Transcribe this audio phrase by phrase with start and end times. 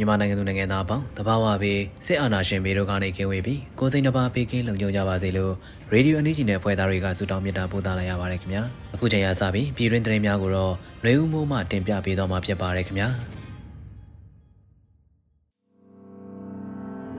[0.00, 5.52] မြန်မာနိုင်ငံသူနိုင်ငံသားအပေါင်းတဘာဝပေးစစ်အာဏာရှင်ဘေးတို့ကနေကင်းဝေးပြီးကိုယ်စိတ်နှပါပေးကင်းလုံခြုံကြပါစေလို့
[5.92, 8.62] ရေဒီယိုအန်ဒီဂျီနဲ့ဖွဲ့သားတွေကဆုတောင်းမြတ်တာပို့သလာရပါတယ်ခင်ဗျာ
[8.94, 13.08] အခုချိန်ရစပြီးပြည်တွင်းသတင်းများကိုတော့ຫນွေဦးမိုးမှတင်ပြပေးတော့မှာဖြစ်ပါတယ်ခင်ဗျာ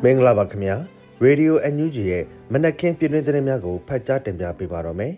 [0.04, 0.76] မင်္ဂလာပါခင်ဗျာ
[1.24, 5.14] ရေဒီယိုအန်ယူဂျီရဲ့မနက်ခင်းပြည်တွင်းသတင်းများကိုဖတ်ကြားတင်ပြပေးပါတော့မယ်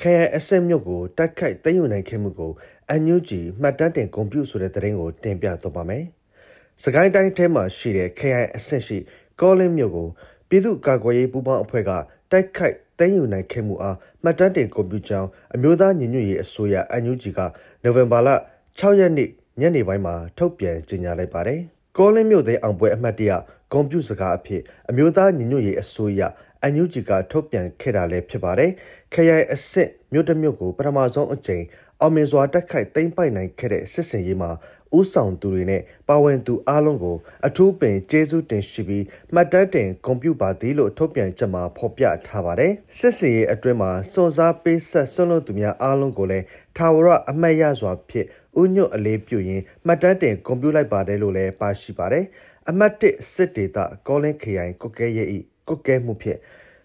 [0.00, 2.52] ခရိုင်အဆင့်မြို့ကိုတိုက်ခိုက်သိမ်းယူနိုင်ခဲ့မှုကို
[2.90, 6.04] အန်ယူဂျီမှတ်တမ်းတင်ဂုဏ်ပြုဆိုတဲ့သတင်းကိုတင်ပြတော့ပါမယ်။
[6.82, 8.98] စကိုင်းတိုင်းထဲမှာရှိတဲ့ခရိုင်အဆင့်ရှိ
[9.40, 10.08] ကောလင်းမြို့ကို
[10.48, 11.90] ပြည်သူ့ကာကွယ်ရေးပူးပေါင်းအဖွဲ့က
[12.30, 17.40] တိုက်ခိုက်သိမ်းယူနိုင်ခဲ့မှုအားမှတ်တမ်းတင်ဂုဏ်ပြုကြောင်းအမျိုးသားညီညွတ်ရေးအစိုးရအန်ယူဂျီက
[17.82, 18.28] နိုဝင်ဘာလ
[18.78, 21.60] 6ရက်နေ့ညနေပိုင်းမှာထုတ်ပြန်ကြေညာလိုက်ပါတယ်။
[21.96, 23.32] ကောလင်းမြို့သိမ်းအောင်ပွဲအမှတ်တရ
[23.72, 26.20] ဂုံပြူစကားအဖြစ်အမျိုးသားညီညွတ်ရေးအစိုးရ
[26.62, 28.70] အန်ယူဂျီကထုတ်ပြန်ခဲ့တာလည်းဖြစ်ပါတယ်။
[29.14, 31.64] ခရိုင်အဆင့်မြို့တစ်မြို့ကိုပထမဆုံးအကြိမ်
[32.00, 34.50] အောင်မြင်စွာတက်ခိုက်သိမ်းပိုက်နိုင်ခဲ့တဲ့စစ်စင်ရေးမှာ
[34.98, 37.16] ဥဆောင်သူတွေနဲ့ပါဝင်သူအားလုံးကို
[37.46, 39.04] အထူးပင်ကျေးဇူးတင်ရှိပြီး
[39.34, 46.44] မှတ်တမ်းတင်ဂုဏ်ပြုပါသည်လို့ထုတ်ပြန်ချက်မှာဖော်ပြထားပါတယ်။စစ်စင်ရေးအတွင်းမှာစွန်စားပေးဆက်ဆွလွန်သူများအားလုံးကိုလည်း
[46.76, 48.26] ထာဝရအမတ်ရစွာဖြင့်
[48.60, 52.24] ဥညွတ်အလေးပြုရင်းမှတ်တမ်းတင်ဂုဏ်ပြုလိုက်ပါတယ်လို့လည်းပါရှိပါတယ်။
[52.68, 55.38] အမတ်1စစ်ဒေသကောလင်းခရိုင်ကုတ်ကဲရဲ့ဤ
[55.68, 56.38] ကုတ်ကဲမှုဖြင့်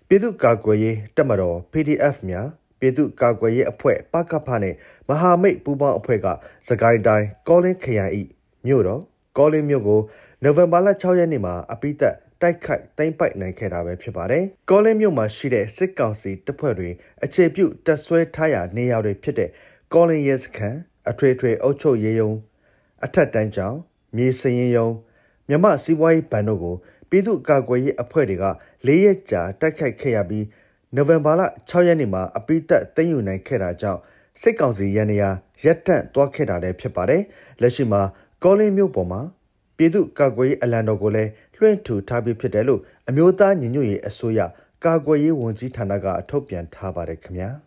[0.08, 2.47] ပြည်သူ့ကာကွယ်ရေးတပ်မတော် PDF များ
[2.81, 4.75] ပြည်သူ့ကာကွယ်ရေးအဖွဲ့ပကဖနဲ့
[5.09, 6.28] မဟာမိတ်ပူးပေါင်းအဖွဲ့က
[6.68, 8.24] စကိုင်းတိုင်းကောလင်းခရိုင်ဤ
[8.66, 9.02] မြို့တော်
[9.38, 10.02] ကောလင်းမြို့ကို
[10.44, 16.90] နိုဝင်ဘာလ6ရက်နေ့မှာအပိသက်တိုက်ခိုက်သိမ်းပိုက်နိုင်ခဲ့တာပဲဖြစ်ပါတယ်။ကောလင်းမြို့မှာရှိတဲ့စစ်ကောင်စီတပ်ဖွဲ့တွေ
[17.24, 19.50] အခြေပြုတပ်ဆွဲထားရာနေရာတွေဖြစ်တဲ့
[19.94, 20.78] ကောလင်းရဲစခန်း
[21.09, 22.31] အထွေထွေအုပ်ချုပ်ရေးယုံ
[23.06, 23.78] အထက်တန်းကျောင်း
[24.16, 24.88] မြေစရင်ယုံ
[25.50, 26.75] မြမစီးပွားရေးဘဏ်တို့ကို
[27.09, 28.46] ပြည်သူ့ကာကွယ်ရေးအဖွဲ့တွေက
[28.88, 30.46] ၄ရက်ကြာတိုက်ခိုက်ခဲ့ရပြီး
[30.96, 34.00] နိုဝင်ဘာလ6ရက်နေ့မှာအပိသက်သိမ်းယူနိုင်ခဲ့တာကြောင့်
[34.41, 35.29] စစ်ကောင်စီရန်နေရာ
[35.63, 37.22] ရပ်တန့်သွားခဲ့တာလည်းဖြစ်ပါတယ်။
[37.62, 38.02] လက်ရှိမှာ
[38.44, 39.22] ကောလင်းမြို့ပေါ်မှာ
[39.78, 44.40] ပြည်သူ့ကာကွယ်ရေးအလံတော်ကိုလည်းလွှင့်ထူထားပြီးဖြစ်တယ်လို့အမျိုးသားညီညွတ်ရေးအစိုးရ
[44.85, 47.50] ကာကွယ်ရေးဝန်ကြီးဌာနကထုတ်ပြန်ထားပါတယ်ခင်ဗျာ။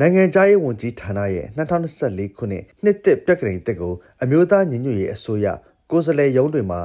[0.00, 1.46] နိုင်ငံခြားရေးဝန်ကြီးဌာနရဲ့
[1.88, 5.46] 2024ခုနှစ်နှစ်သစ်ပြက်ကလေးတက်ကိုအမျိုးသားညီညွတ်ရေးအစိုးရ
[5.90, 6.80] ကိုယ်စားလှယ်ရုံးတွေမှာ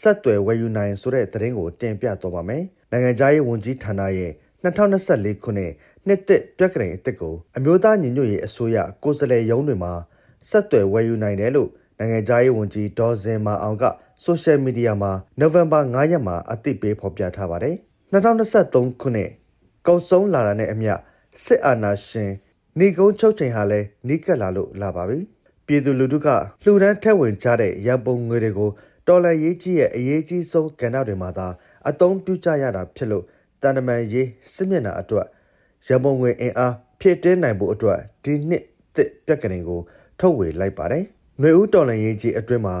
[0.00, 4.32] ဆက်သွယ်ဝယ်ယူနိုင်ဆိုတဲ့သတင်းကိုတင်ပြတော့ပါမယ်။ နိုင်ငံခြားရေးဝန်ကြီးဌာနရဲ့
[4.64, 5.72] 2024ခုနှစ်
[6.06, 9.92] နှစ်သက်ပြက်ကလေးအစ်စ်ကိုအမျိုးသားညီညွတ်ရေးအစိုးရကိုယ်စားလှယ်ရုံးတွေမှာ
[10.48, 13.84] ဆက်သွယ်ဝယ်ယူနိုင်တယ်လို့နိုင်ငံခြားရေးဝန်ကြီးဒေါ်စင်မာအောင်က
[14.24, 17.76] ဆိုရှယ်မီဒီယာမှာနိုဝင်ဘာ9ရက်မှာအသိပေးဖော်ပြထားပါတယ်။
[18.12, 19.30] 2023ခုနှစ်
[19.86, 20.92] ကုန်ဆုံးလာတာနဲ့အမျှ
[21.44, 22.32] စစ်အာဏာရှင်
[22.78, 25.18] နေကုန်းချုပ်ချိန်ဟာလည်းနီးကပ်လာလို့လာပါပြီ။
[25.66, 26.28] ပြည်သူလူထုက
[26.64, 28.70] လှူဒန်းထက်ဝင်ကြတဲ့ရန်ပုံငွေတွေကို
[29.08, 31.48] တော်လန်ရေးကြီးရဲ့အရေးကြီးဆုံးကဏ္ဍတွေမှာသာ
[31.88, 33.24] အသုံးပြုကြရတာဖြစ်လို့
[33.62, 35.26] တန်တမန်ရေးစစ်မျက်နှာအတွက်
[35.88, 39.80] ရမုံငွေအင်အားဖြည့်တင်းနိုင်ဖို့အတွက်ဒီနှစ်သစ်ပြက်ကလေးကို
[40.20, 41.04] ထုတ်ဝေလိုက်ပါတယ်။
[41.40, 42.76] ຫນွေဦးတော်လန်ရေးကြီးအတွင်းမှာ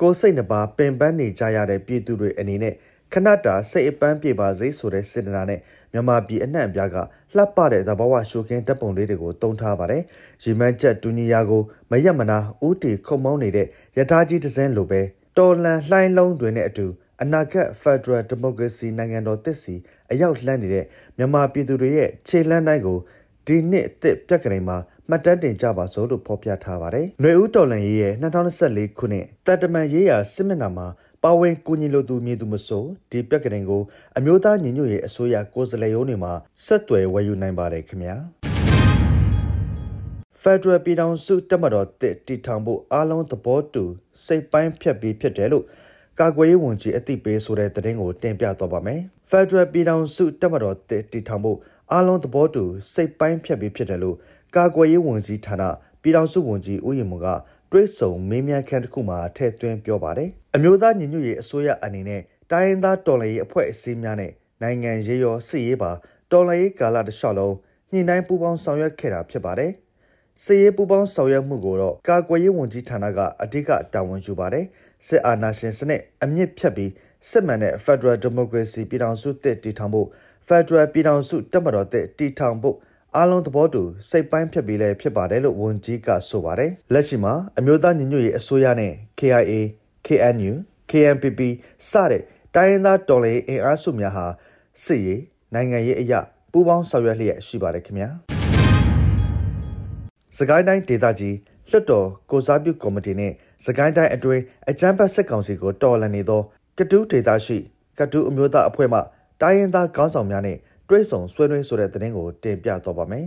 [0.00, 2.74] ကိုစိတ်နှပါပင်ပန်းနေကြရတဲ့ပြည်သူတွေအနေနဲ့
[3.12, 5.60] ခဏတာစိတ်အပန်းပြေပါစေဆိုတဲ့စေတနာနဲ့
[5.92, 6.96] မြန်မာပြည်အနှံ့အပြားက
[7.36, 10.02] လှပတဲ့သဘာဝရှုခင်းတပ်ပုံလေးတွေကိုတုံးထားပါတယ်။
[10.42, 13.66] ရီမန်းချက်တူညီယာကိုမရက်မနာဦးတီခုံမောင်းနေတဲ့
[13.98, 15.00] ရထားကြီးတစ်စင်းလိုပဲ
[15.36, 16.86] တော်လန်လှိုင်းလုံးတွေနဲ့အတူ
[17.24, 19.74] အနာဂတ် Federal Democracy နိုင်ငံတော်တည်စီ
[20.12, 20.84] အရောက်လှမ်းနေတဲ့
[21.16, 22.98] မြန်မာပြည်သူတွေရဲ့ခြေလှမ်းတိုင်းကို
[23.46, 24.76] ဒီနှစ်အသစ်ပြက်ကလေးမှာ
[25.08, 28.14] မှတ်တမ်းတင်ကြပါစို့လို့ဖော်ပြထားပါတယ်။ຫນွေဦးတော်လန်ရေးရဲ့
[28.52, 30.86] 2024ခုနှစ်တပ်တမန်ရေးရာစစ်မျက်နှာမှာ
[31.24, 33.82] ပါဝင်ကူညီလိုသူမြေသူမဆိုဒီပြက်ကလေးကို
[34.18, 36.32] အမျိုးသားညီညွတ်ရေးအစိုးရကိုယ်စားလှယ်ရုံးတွေမှာ
[36.64, 38.16] ဆက်သွယ်ဝယ်ယူနိုင်ပါတယ်ခင်ဗျာ။
[40.42, 43.84] ဖက်ဒရယ်ပြည်ထောင်စုတက်မတော်တစ်တည်ထောင်ဖို့အားလုံးသဘောတူ
[44.24, 45.64] စိတ်ပိုင်းဖြတ်ပြီးဖြစ်တယ်လို့
[46.18, 51.58] ကာကွယ်ရေးဝန်ကြီးအသိပေးဆိုတဲ့သတင်းကိုတင်ပြတော့ပါမယ်။ဖက်ဒရယ်ပြည်ထောင်စုတက်မတော်တစ်တည်ထောင်ဖို့
[51.92, 54.16] အားလုံးသဘောတူစိတ်ပိုင်းဖြတ်ပြီးဖြစ်တယ်လို့
[54.56, 55.62] ကာကွယ်ရေးဝန်ကြီးဌာန
[56.02, 57.28] ပြည်ထောင်စုဝန်ကြီးဦးရင်မွန်က
[57.70, 65.90] တွဲဆုံမေးမြန်းခန်းတစ်ခုမှာထည့်သွင်းပြောပါတယ်။အမျိုးသားညီညွတ်ရေးအစိုးရအနေနဲ့တိုင်းရင်းသားတော်လှန်ရေးအဖွဲ့အစည်းများနဲ့နိုင်ငံရေးရောစစ်ရေးပါ
[66.30, 67.54] တော်လှန်ရေးကာလတစ်လျှောက်လုံး
[67.92, 69.70] ညှိနှိုင်းပူးပေါင်းဆောင်ရွက်ခဲ့တာဖြစ်ပါတယ်။
[70.44, 74.64] စစ်ရေးပူးပေါင်းဆောင်ရွက်မှုကိုတော့ကာကွယ်ရေးဝန်ကြီးဌာနကအဓိကတာဝန်ယူပါတယ်။
[75.06, 76.90] စစ်အာဏာရှင်စနစ်အမြင့်ဖြတ်ပြီး
[77.30, 80.08] စစ်မှန်တဲ့ Federal Democracy ပြည်ထောင်စုတည်တည်ထောင်ဖို့
[80.48, 82.76] Federal ပြည်ထောင်စုတပ်မတော်တည်တည်ထောင်ဖို့
[83.16, 89.54] အားလုံးသဘောတူစိတ်ပိုင်းဖြတ်ပြီးလဲဖြစ်ပါတယ်လို့ဝန်ကြီးကဆိုပါတယ်လက်ရှိမှာအမျိုးသားညီညွတ်ရေးအစိုးရနဲ့ KIA
[90.06, 90.52] KNU
[90.90, 91.40] KNPP
[91.90, 92.22] စတဲ့
[92.54, 94.26] တိုင်းရင်းသားတော်လှန်ရေးအင်အားစုများဟာ
[94.84, 95.20] စစ်ရေး
[95.54, 96.20] နိုင်ငံရေးအရာ
[96.52, 98.08] ပူးပေါင်းဆောင်ရွက်လျက်ရှိပါတယ်ခင်ဗျာ
[100.36, 101.36] စကိုင်းတိုင်းဒေသကြီး
[101.70, 103.32] လွှတ်တော်ကိုစားပြုကော်မတီနဲ့
[103.66, 106.40] စကိုင်းတိုင်းအတွင်းအကြမ်းဖက်စစ်ကောင်စီကိုတော်လှန်နေသော
[106.78, 107.58] ကတူးဒေသရှိ
[107.98, 108.98] ကတူးအမျိုးသားအဖွဲ့မှ
[109.42, 110.56] တိုင်းရင်းသားခေါင်းဆောင်များနဲ့
[110.88, 113.26] တွဲဆုံဆွေးနွေးဆိုတဲ့သတင်းကိုတင်ပြတော့ပါမယ်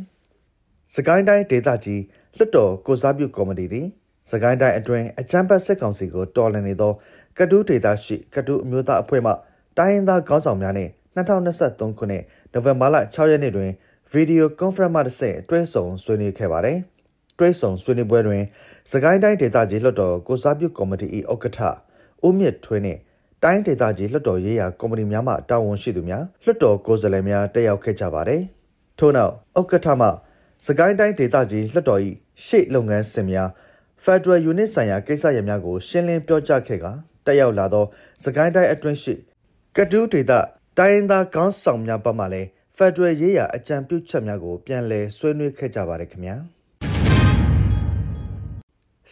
[0.96, 2.02] ။စကိုင်းတိုင်းဒေသကြီး
[2.38, 3.88] လွှတ်တော်ကိုစားပြုကော်မတီသည်
[4.32, 6.92] စကိုင်းတိုင်းအတွင်းအကြမ်းဖက်စစ်ကောင်စီကိုတော်လှန်နေသော
[7.38, 9.32] ကတူးဒေသရှိကတူးအမျိုးသားအဖွဲ့မှ
[9.78, 13.72] တိုင်းရင်းသားခေါင်းဆောင်များနဲ့2023ခုနှစ်နိုဝင်ဘာလ6ရက်နေ့တွင်
[14.12, 16.78] ဗီဒီယိုကွန်ဖရင့်မှတစ်ဆင့်တွဲဆုံဆွေးနွေးခဲ့ပါတယ်။
[17.40, 18.44] တွဲဆုံဆွေးနွေးပွဲတွင်
[18.92, 21.60] စကိုင်းတိုင်းဒေသကြီးလွှတ်တော်ကိုစားပြုကော်မတီ၏ဥက္ကဋ္ဌ
[22.26, 23.00] ဦးမြင့်ထွေးနှင့်
[23.44, 28.42] တိုင်းဒေသကြီးလွှတ်တော်ရေးရာကော်မတီများမှတာဝန်ရှိသူများလွှတ်တော်ကိုယ်စားလှယ်များတက်ရောက်ခဲ့ကြပါတယ်။
[29.00, 30.08] ထို့နောက်ဥက္ကဋ္ဌမှ
[30.66, 32.02] စကိုင်းတိုင်းဒေသကြီးလွှတ်တော်၏
[32.46, 33.50] ရှေ့လုပ်ငန်းစဉ်များ
[34.04, 36.86] Federal Unit ဆိုင်ရာကိစ္စရပ်များကိုရှင်းလင်းပြောကြားခဲ့က
[37.26, 37.86] တက်ရောက်လာသော
[38.24, 39.14] စကိုင်းတိုင်းအတွင်းရှိ
[39.76, 40.32] ကတူးဒေသ
[40.78, 46.36] တိုင်းရင်းသားကောင်းဆောင်များဘက်မှလည်း Federal ရေးရာအကြံပြုချက်များကိုပြန်လည်ဆွေးနွေးခဲ့ကြပါတယ်ခင်ဗျာ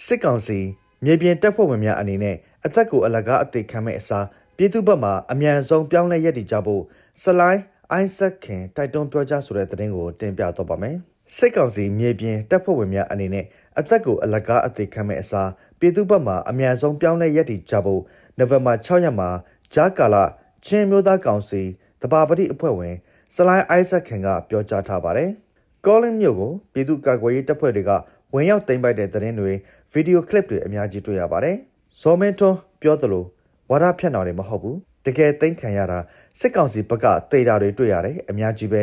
[0.05, 0.59] စစ်ကောင်စီ
[1.05, 2.35] မြေပြင်တပ်ဖွဲ့ဝင်များအနေနဲ့
[2.65, 4.25] အသက်ကိုအလကားအသေးခံမဲ့အစား
[4.57, 6.83] ပြည်သူ့ဘက်မှအမြန်ဆုံးပြောင်းလဲရည်တည်ကြဖို့
[7.23, 7.61] စလိုင်း
[7.91, 10.95] အိုင်းဆက်ခင်တိုက်တွန်းပြောကြားဆိုတဲ့သတင်းကိုတင်ပြတော့ပါမယ်။
[11.35, 13.45] စစ်ကောင်စီမြေပြင်တပ်ဖွဲ့ဝင်များအနေနဲ့
[13.79, 15.49] အသက်ကိုအလကားအသေးခံမဲ့အစား
[15.79, 18.01] ပြည်သူ့ဘက်မှအမြန်ဆုံးပြောင်းလဲရည်တည်ကြဖို့
[18.37, 19.29] နိုဝင်ဘာ6ရက်မှာ
[19.73, 20.23] ဂျာကာလာ
[20.65, 21.61] ချင်းမျိုးသားကောင်စီ
[22.01, 22.95] တဘာပတိအဖွဲ့ဝင်
[23.35, 25.31] စလိုင်းအိုက်ဆက်ခင်ကပြောကြားထားပါတယ်။
[25.85, 27.91] ကောလင်းမြို့ကိုပြည်သူ့ကာကွယ်ရေးတပ်ဖွဲ့တွေက
[28.33, 29.51] ဝင်ရောက်သိမ်းပိုက်တဲ့သတင်းတွေ
[29.91, 31.55] ဗီဒီယိုကလစ်တွေအများကြီးတွေ့ရပါတယ်။
[32.01, 33.25] ဇော်မင်းထွန်းပြောသလို
[33.69, 35.99] ဝါဒဖြန့်တာတွေမဟုတ်ဘူးတကယ်သိမ်းခံရတာ
[36.39, 38.81] စစ်ကောင်စီဘက်ကတေတာတွေတွေ့ရတယ်အများကြီးပဲ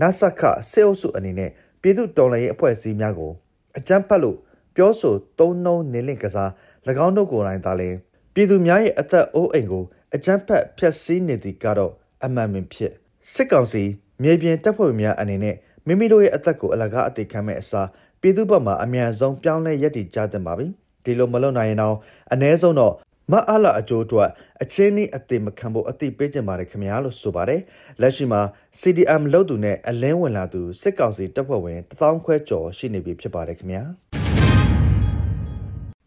[0.00, 1.50] နတ်ဆခစေအုပ်စုအနေနဲ့
[1.82, 3.32] ပြည်သူတော်လှန်ရေးအဖွဲ့အစည်းများကို
[3.78, 4.36] အကြမ်းဖက်လို့
[4.76, 6.50] ပြောဆိုသုံးနှုံးနေလင့်ကစား၎
[7.06, 7.90] င်းတို့ကိုယ်တိုင်သာလဲ
[8.34, 9.84] ပြည်သူများရဲ့အသက်အိုးအိမ်ကို
[10.14, 11.92] အကြမ်းဖက်ဖျက်ဆီးနေသည်ကတော့
[12.24, 12.92] အမှန်ပင်ဖြစ်
[13.32, 13.82] စစ်ကောင်စီ
[14.22, 17.88] မြေပြင်တပ်ဖွဲ့များအနေနဲ့မိမိတို့ရဲ့အသက်ကိုအလကားအသေးခံမဲ့အစား
[18.20, 20.66] ပြည်သူ့ဘက်မှအမြန်ဆုံးပြောင်းလဲရည်တည်ကြတင်ပါပြီ
[21.04, 21.96] ဒီလိုမလုပ်နိုင်ရင်တော့
[22.32, 22.94] အ ਨੇ ဆုံးတော့
[23.32, 24.28] မအားလာအကျိုးအတွက်
[24.62, 27.60] အချင်းဤအသေးမခံဖို့အတိပေးကြပါတယ်ခင်ဗျာလို့ဆိုပါတယ်
[28.00, 28.40] လက်ရှိမှာ
[28.80, 33.82] CDM လုပ်သူနဲ့အလင်းဝင်လာသူစစ်ကောင်စီတပ်ဖွဲ့ဝင်1000ခွဲကျော်ရှိနေပြီဖြစ်ပါတယ်ခင်ဗျာ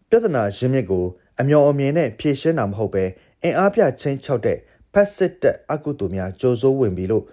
[0.10, 1.06] ပြဿနာရင်းမြစ်ကို
[1.42, 3.04] အမျော်အမြင်နဲ့ဖြေရှင်းတာမဟုတ်ပဲ
[3.44, 4.57] အင်အားပြချင်းချောက်တဲ့
[4.94, 7.24] ဖက်စစ်တက်အကုတူများကြိုးစိုးဝင်ပြီလို့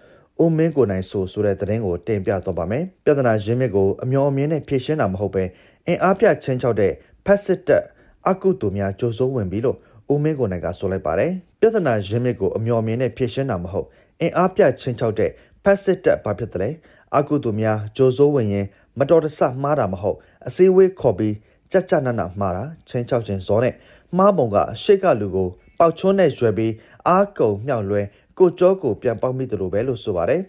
[0.42, 5.44] ဦးမင်းကိုနိုင်ဆိုဆိုတဲ့သတင်းကိုတင်ပြတော့ပါမယ်ပြဿနာရင်းမြစ်ကိုအမျော်အမြင်နဲ့ဖြေရှင်းတာမဟုတ်ပဲ
[5.86, 6.92] အင်အားပြချင်းချောက်တဲ့
[7.26, 7.84] ဖက်စစ်တက်
[8.28, 9.76] အကုတူများကြိုးစိုးဝင်ပြီလို့
[10.12, 13.86] ဦးမင်းကိုနိုင်ကဆိုလိုက်ပါတယ်ပြဿနာရင်းမြစ်ကိုအမျော်မြင်နဲ့ဖြေရှင်းတာမဟုတ်
[14.20, 15.30] အင်အားပြချင်းချောက်တဲ့
[15.64, 16.70] ဖက်စစ်တက်ဘာဖြစ်တယ်လဲ
[17.16, 18.66] အကုတူများကြိုးစိုးဝင်ရင်
[18.98, 21.34] မတော်တဆမှားတာမဟုတ်အစည်းအဝေးခေါ်ပြီး
[21.72, 23.74] ကြက်ကြနနမှားတာချင်းချောက်ချင်းစောနဲ့
[24.16, 26.72] မှားပုံကရှေ့ကလူကိုပေါက်ချွန်းနဲ့ရွယ်ပြီး
[27.08, 28.02] အားကုံမြောက်လွဲ
[28.40, 30.42] ကိုကြောကိုပြန်ပေါက်မိတယ်လို့ပဲလို့ဆိုပါတယ်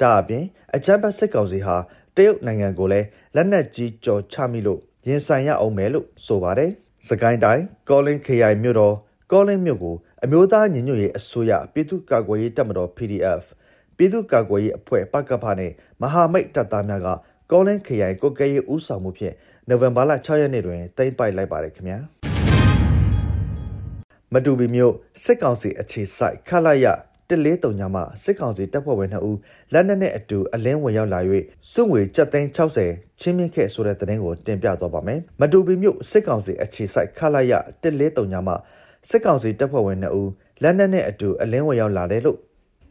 [0.00, 1.76] ဒါအပြင်အကြမ်းဖက်စစ်ကောင်စီဟာ
[2.16, 6.70] တရုတ်နိုင်ငံကိုလည်းလက်နက်ကြီးကြော်ချမိလို့ရင်ဆိုင်ရအောင်မယ်လို့ဆိုပါတယ်။
[7.08, 8.94] စကိုင်းတိုင်းကောလင်း KI မြို့တော်
[9.32, 13.42] ကောလင်းမြို့ကိုအမျိုးသားညီညွတ်ရေးအစိုးရပြည်သူ့ကာကွယ်ရေးတပ်မတော် PDF
[13.96, 15.72] ပြည်သူ့ကာကွယ်ရေးအဖွဲ့ပကဖနဲ့
[16.02, 17.08] မဟာမိတ်တပ်သားများက
[17.50, 19.34] ကောလင်း KI ကိုကဲရေးဦးဆောင်မှုဖြင့်
[19.68, 21.98] နိုဝင်ဘာလ6ရက်နေ့တွင်တိမ့်ပိုက်လိုက်ပါတယ်ခင်ဗျာ။
[24.32, 26.86] မတူပီမြို့စစ်ကောင်စီအခြေစိုက်ခလာရ
[27.30, 29.38] 143ညမှာစစ်ကောင်စီတပ်ဖွဲ့ဝင်2ဦး
[29.72, 31.20] လက်နက်နဲ့အတူအလင်းဝင်ရောက်လာ၍
[31.72, 37.52] စုငွေ7သိန်း60ချင်းမြင့်ခဲ့ဆိုတဲ့သတင်းကိုတင်ပြသွားပါမယ်။မတူပီမြို့စစ်ကောင်စီအခြေစိုက်ခလာရ
[37.82, 38.56] 143ညမှာ
[39.10, 40.30] စစ်ကောင်စီတပ်ဖွဲ့ဝင်2ဦး
[40.62, 42.38] လက်နက်နဲ့အတူအလင်းဝင်ရောက်လာတယ်လို့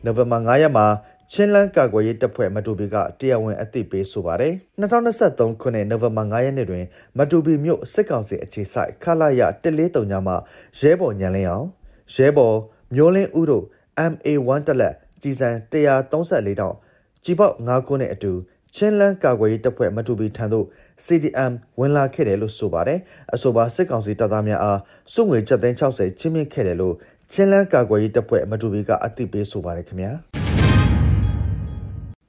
[0.05, 0.85] နိုဝင်ဘာ9ရက်မှာ
[1.31, 6.85] ချင်းလန်းကာကွယ်ရေးတပ်ဖွဲ့မတူပီကတရားဝင်အသိပေးဆိုပါတယ်2023ခုနှစ်နိုဝင်ဘာ9ရက်နေ့တွင်
[7.17, 10.35] မတူပီမြို့စစ်ကောင်စီအခြေစိုက်ခလာရ143ညမှာ
[10.79, 11.67] ရဲဘော်ညံလင်းအောင်
[12.13, 12.57] ရဲဘော်
[12.95, 13.65] မျိုးလင်းဦးတို့
[14.12, 16.75] MA1 တက်လက်ကြီးစံ134တောင်
[17.23, 18.31] ကြီးပေါက်9ခုနဲ့အတူ
[18.75, 20.65] ချင်းလန်းကာကွယ်ရေးတပ်ဖွဲ့မတူပီထံသို့
[21.05, 23.00] CDM ဝင်လာခဲ့တယ်လို့ဆိုပါတယ်
[23.33, 24.79] အဆိုပါစစ်ကောင်စီတပ်သားများအား
[25.13, 25.39] စုငွေ
[25.79, 26.95] 760ချင်းမြင့်ခဲ့တယ်လို့
[27.31, 30.12] ချင်းလန်းကာကွယ်ရေးတပ်ဖွဲ့မတူပီကအသိပေးဆိုပါတယ်ခင်ဗျာ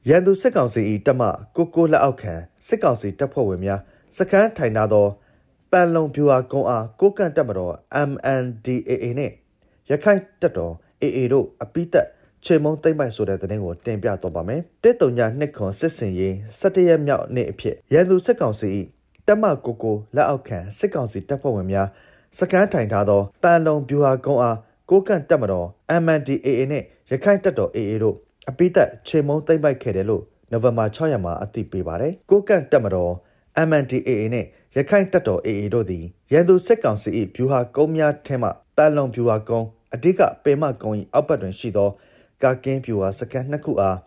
[0.08, 1.22] ရန်သူစစ်ကောင်စီ၏တပ်မ
[1.56, 2.34] ကိုကိုလက်အောက်ခံ
[2.66, 3.80] စစ်ကောင်စီတပ်ဖွဲ့ဝင်များ
[4.16, 5.06] စခန်းထိုင်ထားသော
[5.72, 7.74] ပန်လုံဖြူဟာကုန်းအားကိုကန့်တပ်မတော်
[8.10, 9.34] MNDAA နှင့်
[9.90, 12.06] ရခိုင်တပ်တော် AA တို့အပိသက်
[12.44, 18.68] ချေမုံသိမ့်ပိုက်ဆိုတဲ့သတင်းကိုတင်ပြတော့ပါမယ်။တစ်တုံညာနှစ်ခွန်စစ်စင်ရေး17ရက်မြောက်နေ့အဖြစ်ရန်သူစစ်ကောင်စီ၏
[19.26, 21.88] တပ်မကိုကိုလက်အောက်ခံစစ်ကောင်စီတပ်ဖွဲ့ဝင်များ
[22.38, 24.56] စကန်းထိုင်ထားသောပန်လုံဗျူဟာကုန်းအား
[24.90, 25.66] ကိုကန့်တပ်မတော်
[26.02, 28.16] MNDAA နှင့်ရခိုင်တပ်တော် AA တို့
[28.48, 33.12] အပိသက်ချေမုံသိမ့်ပိုက်ခဲ့တယ်လို့နိုဝင်ဘာ6ရက်မှာအသိပေးပါတယ်။ကိုကန့်တပ်မတော်
[33.68, 41.90] MNDAA နှင့်ရခိုင်တပ်တော် AA တို့သည်ရန်သူစစ်ကောင်စီ၏ဗျူဟာကုန်းများထဲမှပန်လုံဗျူဟာကုန်း အဓိကပေမကုန်း၏အောက်ဘက်တွင်ရှိသော
[42.42, 43.98] ကာကင်းဗျူဟာစကန်နှစ်ခုအား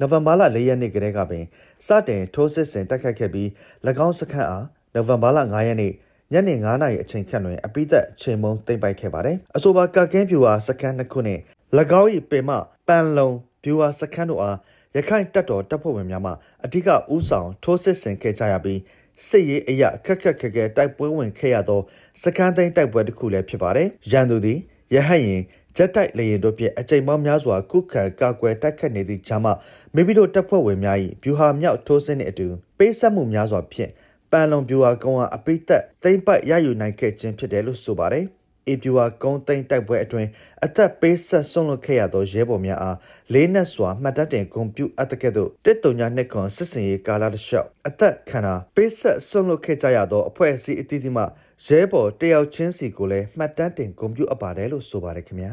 [0.00, 1.44] နိုဝင်ဘာလ၄ရက်နေ့ကတည်းကပင်
[1.86, 3.48] စတင်ထိုးစစ်ဆင်တိုက်ခိုက်ခဲ့ပြီး၎
[4.06, 5.92] င်းစခန်းအားနိုဝင်ဘာလ9ရက်နေ့
[6.32, 11.40] ညနေ9နာရီအချိန်ခန့်တွင်အပိသက်ချိန်မုံသိမ့်ပိုက်ခဲ့ပါတယ်။အဆိုပါကာကင်းဗျူဟာစခန်းနှစ်ခုနှင့်၎
[12.00, 12.50] င်း၏ပေမ
[12.88, 13.30] ပန်လုံ
[13.64, 14.56] ဗျူဟာစခန်းတို့အား
[14.96, 16.32] ရခိုင်တပ်တော်တပ်ဖွဲ့ဝင်များမှ
[16.64, 18.80] အဓိကဦးဆောင်ထိုးစစ်ဆင်ခဲ့ကြရပြီး
[19.28, 21.80] စစ်ရေးအရာခက်ခက်ခဲခဲတိုက်ပွဲဝင်ခဲ့ရသော
[22.22, 24.58] စကန်းသိန်းတိုက်ပွဲတစ်ခုလည်းဖြစ်ပါတယ်။ရန်သူသည်
[24.94, 25.42] ရဟတ်ရင်
[25.76, 29.46] ဂျက်တိုက်လေရင်တို့ဖြင့်အကြိမ်ပေါင်းများစွာကုခံကာကွယ်တိုက်ခတ်နေသည့်ဂျာမ
[29.94, 32.46] မိမိတို့တပ်ဖွဲ့ဝင်များ၏ဗျူဟာမြောက်ထိုးစစ်နှင့်အတူ
[32.78, 33.90] ပေးဆက်မှုများစွာဖြင့်
[34.32, 38.26] ပန်လုံဗျူဟာကုန်းအားအပိသက်သိမ့်ပတ်ရယူနိုင်ခဲ့ခြင်းဖြစ်တယ်လို့ဆိုပါတယ်။
[38.68, 40.28] အေပြူဟာကုန်းသိမ်းတိုက်ပွဲအတွင်း
[40.64, 42.96] အသက်ပေးဆက်ဆွန့်လွတ်ခဲ့ရသောရဲဘော်များအား
[43.32, 51.24] လေးနက်စွာမှတ်တမ်းတင်ဂုဏ်ပြုအပ်တဲ့ကဲ့သို့တစ်တုံညာနှစ်ခွန်စစ်စင်ရေးကာလတစ်လျှောက်အသက်ခံတာပေးဆက်ဆွန့်လွတ်ခဲ့ကြရသောအဖွဲ့အစည်းအသီးသီးမှ
[51.66, 55.52] ရဲဘော်တယောက်ချင်းစီကိုလည်းမှတ်တမ်းတင်ဂုဏ်ပြုအပ်ပါတယ်လို့ဆိုပါတယ်ခင်ဗျာ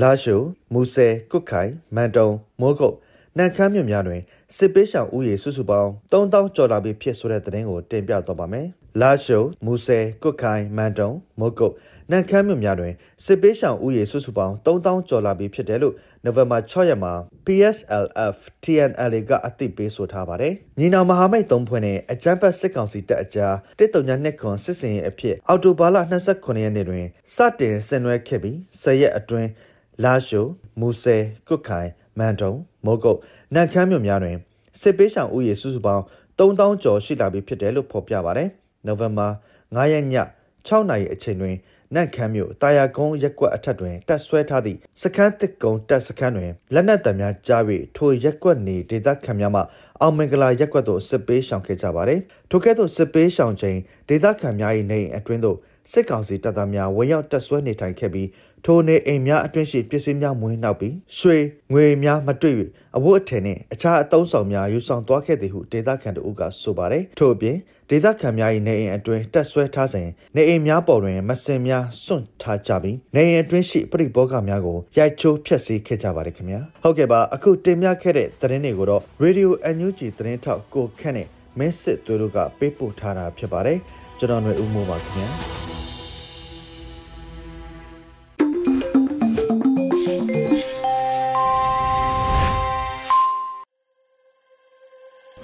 [0.00, 0.40] လာရှို
[0.72, 2.28] မူဆယ်ကုတ်ခိုင်မန်တုံ
[2.60, 2.96] မိုးကုတ်
[3.38, 4.22] နန်ခမ်းမြို့များတွင်
[4.56, 8.66] စစ်ပေးရှောင်ဦးရေစုစုပေါင်း3000ကျော်လာပြီဖြစ်ဆိုတဲ့သတင်းကိုတင်ပြတော့ပါမယ်။
[9.00, 11.74] လာရှိုမူဆယ်ကုတ်ခိုင်မန်တုံမုတ်ကုတ်
[12.10, 12.94] နန်ခမ်းမြို့များတွင်
[13.24, 15.94] စစ်ပေးရှောင်ဦးရေစုစုပေါင်း3000ကျော်လာပြီဖြစ်တယ်လို့
[16.24, 17.12] နိုဝင်ဘာ6ရက်မှာ
[17.46, 25.96] PSLF TNLA ကအသိပေးဆိုထားပါတယ်။ညီနောင်မဟာမိတ်သုံးဖွဲ့နဲ့အကြမ်းဖက်စစ်ကောင်စီတပ်အကြားတစ်တုံညာနှစ်ခွန်စစ်စင်ရေးအဖြစ်အော်တိုဘာလ
[26.30, 29.48] 29ရက်နေ့တွင်စတင်ဆင်နွှဲခဲ့ပြီး10ရက်အတွင်း
[30.04, 30.46] လာရှို
[30.80, 32.52] မူဆယ်ကုတ်ခိုင်မန်တုံ
[32.84, 33.18] မိုးကုတ်
[33.54, 34.36] နန့်ခမ်းမြို့များတွင်
[34.80, 36.04] စစ်ပေးရှောင်ဦးရေစုစုပေါင်း
[36.38, 38.48] 3000ကျော်ရှိလာပြီဖြစ်တယ်လို့ဖော်ပြပါတယ်။
[38.86, 39.28] နိုဝင်ဘာ
[39.74, 40.14] 9ရက်ည
[40.68, 41.56] 6နာရီအချိန်တွင်
[41.94, 47.62] နန့်ခမ်းမြို့တာယာကုန်းရက်ကွက်အထက်တွင်တက်ဆွဲထားသည့်စခန်းတစ်ကုံတက်စခန်းတွင်လက်နက်တံများကြား၍
[47.96, 49.62] ထိုရက်ကွက်နေဒေသခံများမှ
[50.00, 53.78] အောင်မင်္ဂလာရက်ကွက်သို့စစ်ပေးရှောင်ခဲ့ကြပါတယ်။ထိုကဲ့သို့စစ်ပေးရှောင်ချိန်
[54.08, 55.58] ဒေသခံများ၏နေအိမ်အတွင်းသို့
[55.92, 58.28] စစ်ကောင်စီတပ်သားများဝင်ရောက်တက်ဆွဲနေထိုင်ခဲ့ပြီး
[58.68, 61.36] ထိုနေအိမ်များအတွင်းရှိပစ္စည်းများမွေးနှောက်ပြီးရွှေ
[61.72, 62.54] ငွေများမတွေ့၍
[62.96, 67.56] အဝတ်အထည်နှင့်အခြားအသုံးဆောင်များယူဆောင်သွားခဲ့သည်ဟုဒေသခံတို့ကဆိုပါတယ်ထို့အပြင်
[67.90, 83.78] ဒေသခံများ၏နေအိမ်အတွင်းတက်ဆွဲထားစဉ်နေအိမ်များပေါ်တွင်မစင်များစွန့်ထားကြပြီးနေအိမ်အတွင်းရှိပရိဘောဂများကိုရိုက်ချိုးဖျက်ဆီးခဲ့ကြပါတယ်ခင်ဗျာဟုတ်ကဲ့ပါအခုတင်ပြခဲ့တဲ့သတင်းတွေကိုတော့ Radio NUG သတင်းထောက်ကိုခန့်နဲ့မင်းစစ်သူတို့ကပေးပို့ထားတာဖြစ်ပါတယ်
[84.18, 85.30] ကျွန်တော်ຫນွေဦးမိုးပါခင်ဗျာ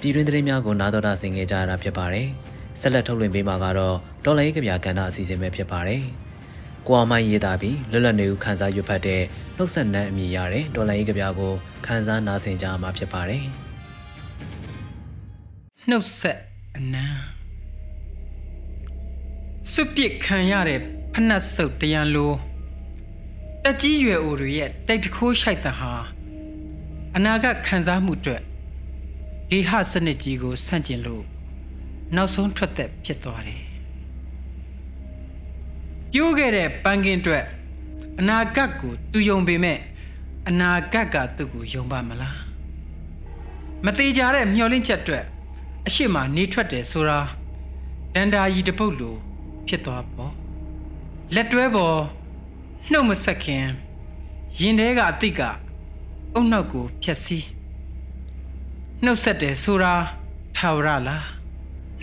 [0.05, 2.27] ပြည်တွင်းသတင်းများကိုနားတော်တာဆင်ခဲ့ကြရတာဖြစ်ပါတယ်။
[2.79, 3.95] ဆက်လက်ထုတ်လွှင့်ပေးမှာကတော့
[4.25, 6.01] တော်လိုင်းကဗျာကဏ္ဍအစီအစဉ်ပဲဖြစ်ပါတယ်။
[6.87, 9.21] ကိုအောင်မိုင်းရေးသားပြီးလွတ်လပ်နေဦးခန်းစားရွတ်ဖတ်တဲ့
[9.57, 11.53] နှုတ်ဆက်နှမ်းအမည်ရတဲ့တော်လိုင်းကဗျာကို
[11.85, 13.43] ခန်းစားနားဆင်ကြမှာဖြစ်ပါတယ်။
[15.89, 16.39] နှုတ်ဆက်
[16.77, 17.05] အနံ
[19.71, 20.79] စွပစ်ခံရတဲ့
[21.13, 22.31] ဖနှက်စုပ်တရံလို
[23.63, 25.93] တက်ကြီးရွယ်အိုတွေရဲ့တိတ်တခိုးရှိုက်တဲ့ဟာ
[27.15, 28.43] အနာဂတ်ခံစားမှုအတွက်
[29.53, 31.23] ဂေဟစနစ်ကြီးကိုဆန့်ကျင်လို့
[32.15, 33.63] နောက်ဆုံးထွက်သက်ဖြစ်သွားတယ်
[36.11, 37.45] ပြိုးခဲ့တဲ့ပန်းကင်းအတွက်
[38.19, 39.79] အနာဂတ်ကိုသူယုံပေမဲ့
[40.49, 42.37] အနာဂတ်ကသူ့ကိုယုံပါမလား
[43.85, 45.25] မသေးကြတဲ့မျောလင့်ချက်အတွက်
[45.87, 47.19] အရှိမနေထွက်တယ်ဆိုတာ
[48.13, 49.15] ဒန္တာကြီးတပုတ်လို
[49.67, 50.33] ဖြစ်သွားပေါ့
[51.33, 51.97] လက်တွဲပေါ်
[52.91, 53.65] နှုတ်မဆက်ခင်
[54.59, 55.41] ရင်ထဲကအတိတ်က
[56.33, 57.45] အုံနောက်ကိုဖြက်စီး
[59.05, 59.93] နှုတ်ဆက်တယ်ဆိုတာ
[60.57, 61.25] ထာဝရလား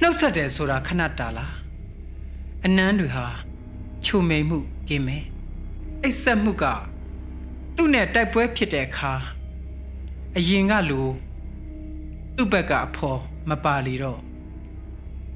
[0.00, 1.54] နှုတ်ဆက်တယ်ဆိုတာခဏတာလား
[2.64, 3.26] အနန်းတွေဟာ
[4.04, 5.24] ချုံမိန်မှုကင်းမယ်
[6.02, 6.64] အိတ်ဆက်မှုက
[7.76, 9.12] သူ့နဲ့တိုက်ပွဲဖြစ်တဲ့အခါ
[10.36, 11.06] အရင်ကလို
[12.36, 14.20] သူ့ဘက်ကအဖော်မပါလီတော့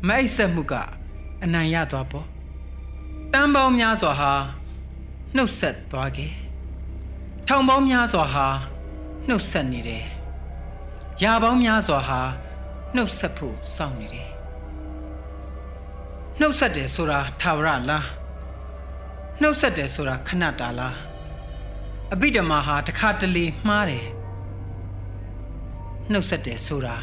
[0.06, 0.74] မအိတ်ဆက်မှုက
[1.44, 2.26] အနိုင်ရသွားပေါ့
[3.32, 4.32] တန်ပေါင်းများစွာဟာ
[5.34, 6.32] နှုတ်ဆက်သွားခဲ့
[7.48, 8.46] ထောင်ပေါင်းများစွာဟာ
[9.28, 10.13] နှုတ်ဆက်နေတယ်
[11.22, 12.20] ရာပေါင်းများစွာဟာ
[12.94, 14.30] နှုတ်ဆက်ဖို့စောင့်နေတယ်
[16.40, 18.06] နှုတ်ဆက်တယ်ဆိုတာထာဝရလား
[19.40, 20.96] နှုတ်ဆက်တယ်ဆိုတာခဏတာလား
[22.12, 24.06] အဘိဓမ္မာဟာတခါတလေမှားတယ်
[26.12, 26.96] နှုတ်ဆက်တယ်ဆိုတာ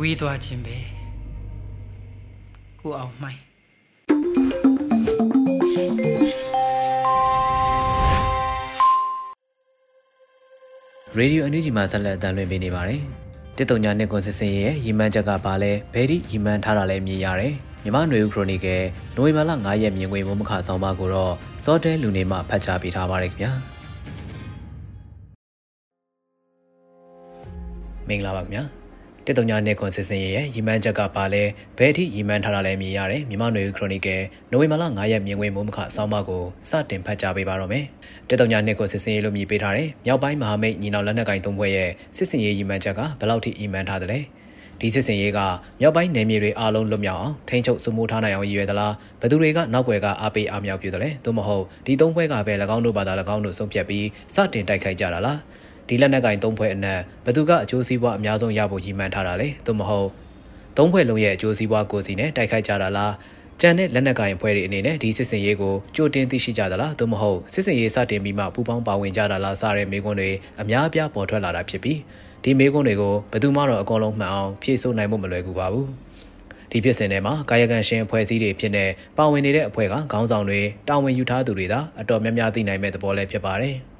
[0.00, 0.76] ဝေးသွားခြင်းပဲ
[2.80, 3.42] ကိုအောင်မှိုင်း
[11.18, 13.00] ရေဒီယိုအန်ယူဂျီမှာဆက်လက်အသံလွှင့်ပေးနေပါတယ်။
[13.56, 17.52] တစ်တုံညာနှစ်ကွန်စစ်စင်ရဲ့ရီမန်းချက်ကဘာလဲဘယ်ဒီရီမန်းထားတာလဲမြင်ရတယ်။
[17.84, 18.82] မြမနွေဦးခရိုနီကယ်
[19.16, 21.32] နိုဝင်ဘာလ9ရက်မြင်ကွင်းမမခဆောင်ပါကိုတော့
[21.64, 23.50] စောတဲလူနေမှဖတ်ကြားပေးထားပါရခင်ဗျာ။
[28.08, 28.62] မင်္ဂလာပါခင်ဗျာ။
[29.26, 31.42] တစ်တုံညာနဲ့ကွန်စစ်စင်ရဲ့ရီမန်းချက်ကပါလဲ
[31.78, 37.84] ဘယ်အထိရီမန်းထားတာလဲမြင်ရတယ်မြန်မာနွေခရိုနီကယ်နိုဝင်ဘာလ9ရက်မြင်ကွင်းမိုးမခအဆောင်မကိုစတင်ဖတ်ကြားပေးပါတော့မယ်
[38.28, 44.20] တစ်တုံညာနဲ့ကွန်စစ်စင်ရဲ့လို့မြည်ပေးထားတယ်မြောက်ပိုင်းမဟာမိတ်ညီနောင်လက်နက်ကင်သုံးဘွဲ့ရဲ့စစ်စင်ရေးရီမန်းချက်ကဘယ်လောက်ထိရီမန်းထားတယ်လဲ
[44.80, 45.40] ဒီစစ်စင်ရေးက
[45.80, 55.38] မြောက်ပိုင်းနယ်မြေတွေအားလုံးလွတ်မြောက်အောင်ထိန်းချုပ်စမိုးထားနိုင်အောင်ရည်ရွယ်သလားဘယ်သူတွေကနောက်ွယ်ကအားပေးအားမြောက်ပြုတယ်လဲသို့မဟုတ်ဒီသုံးဘွဲကပဲ၎င်းတို့ဘာသာ၎င်းတို့ဆုံးဖြတ်ပြီးစတင်တိုက်ခိုက်ကြတာလား
[55.88, 60.08] ဒီလက်နက်ကင်သုံးဖွဲ့အနက်ဘသူကအကျိုးစီးပွားအများဆုံးရဖို့ရည်မှန်းထားတာလေသို့မဟုတ်
[60.76, 63.12] သုံးဖွဲ့လုံးရဲ့အကျိုးစီးပွားကိုစီနဲ့တိုက်ခိုက်ကြတာလား
[63.60, 71.98] ကြံတဲ့လက်နက်ကင်ဖွဲ့တွေအနေနဲ့ဒီစစ်စင်ရေးကိုကြိုတင်သိရှိကြသလားသို့မဟုတ်စစ်စင်ရေးစတင်ပြီးမှပူပေါင်းပါဝင်ကြတာလားစတဲ့မေးခွန်းတွေအများအပြားပေါ်ထွက်လာတာဖြစ်ပြီး
[72.42, 75.88] ဒီမေးခွန်းတွေကိုဘယ်သူမှတော့အကုန်လုံးမှန်အောင်ဖြေဆို့နိုင်ဖို့မလွယ်ကူပါဘူး
[76.70, 78.84] ဒီဖြစ်စဉ်ထဲမှာကာယကံရှင်အဖွဲ့အစည်းတွေဖြစ်နေ
[79.16, 83.76] ပါဝင်နေတဲ့အဖွဲ့ကခေါင်းဆောင်တွေတာဝန်ယူထားသူတွေသာအတော်များများသိနိုင်မဲ့သဘောလည်းဖြစ်ပါတယ်။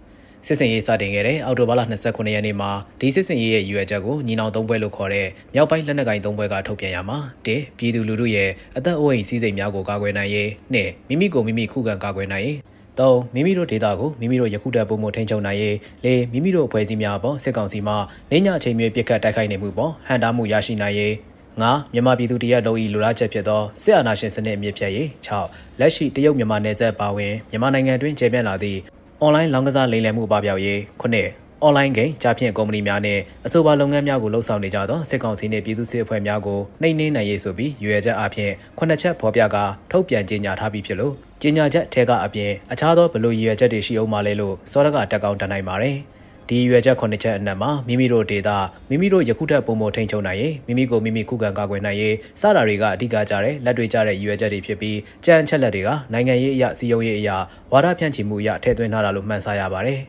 [0.47, 2.71] စစ်စင်ရေးစတင်ခဲ့တဲ့အော်တိုဘာလ29ရက်နေ့မှာ
[3.01, 7.49] ဒီစစ်စင်ရေးရဲ့ရွယ်ချက်ကိုညီနောင်သုံးပွဲလို့ခေါ်တဲ့မြောက်ပိုင်းလက်နက်ကိုင်သုံးပွဲကထုတ်ပြန်ရမှာတ
[7.79, 12.59] ပြည်သူလူထုရဲ့အသက်အိုးအိမ်စီးစိမ်များကိုကာကွယ်နိုင်ရေးနဲ့မိမိကိုမိမိခုခံကာကွယ်နိုင်ရေး
[12.99, 17.95] သုံးမိမိတို့ဒေတာကိုမိမိတို့ယခုတက်ပုံမထိန်ချုံနိုင်ရေးလေမိမိတို့အဖွဲ့အစည်းများပေါ်စစ်ကောင်စီမှ
[18.31, 21.15] နေညအချိန်မျိုးပြစ်ခတ်တိုက်ခိုက်နေမှုပေါ်ဟန်တာမှုရရှိနိုင်ရေး
[21.63, 28.81] ငါမြန်မာပြည်သူတရက်လုံး၏လူလားချက်ဖြစ်သောစစ်အာဏာရှင်စနစ်အမြင့်ဖြတ်ရေး6လက်ရှိတရုတ်မြန်မာနယ်စပ်ပါဝင်မြန်မာနိုင်ငံတွင်ကျေပြန့်လာသည့်
[29.25, 31.28] အွန်လိုင်းလောင်းကစားလိမ်လည်မှုပပျောက်ရေးခုနှစ်
[31.62, 45.96] အွန်လိုင်းဂိမ်းကြားဖြင့်ကုမ္ပဏီများနဲ့အဆိုပါလုပ်ငန်းများကိုလှုပ်ဆောင်နေကြသောစစ်ကောင်စီနှင့်ပြည်သူ့စစ်အဖွဲ့များကိုနှိမ်နင်းနိုင်ရေးဆိုပြီးရွေချက်အပြင်ခုနှစ်ချက်ဖော်ပြကာထုတ်ပြန်ကြေညာထားပြီးဖြစ်လို့ကြေညာချက်ထဲကအပြင်အခြားသောဘလို့ရွေချက်တွေရှိအောင်မလဲလို့စောရကတက်ကောင်းတနိုင်ပါတယ်။
[46.48, 48.57] ဒီရွယ်ချက်ခုနှစ်ချက်အနက်မှာမိမိတို့ဒေတာ
[48.88, 57.37] မိမိတို့ယခုထက်ပုံမထိန်ချုံနိုင်ရေးမိမိကိုမိမိခုခံကာကွယ်နိုင်ရေးစတာတွေကအဓိကကြတဲ့လက်တွေကြတဲ့ရွယ်ချက်တွေဖြစ်ပြီးကြံချက်လက်တွေကနိုင်ငံရေးအရာစီယုံရေးအရာ
[57.72, 60.00] ဝါဒဖြန့်ချီမှုအရာထည့်သွင်းထားတာလို့မှန်ဆရပါတယ်